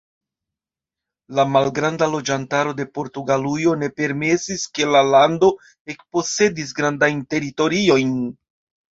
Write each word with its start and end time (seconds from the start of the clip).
La 1.39 1.43
malgranda 1.55 2.05
loĝantaro 2.13 2.71
de 2.79 2.85
Portugalujo 2.97 3.73
ne 3.81 3.89
permesis, 4.01 4.63
ke 4.77 4.87
la 4.95 5.01
lando 5.09 5.49
ekposedis 5.95 6.73
grandajn 6.81 7.21
teritoriojn. 7.35 8.17